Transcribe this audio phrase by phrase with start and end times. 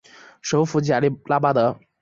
[0.41, 1.79] 首府贾利拉巴德。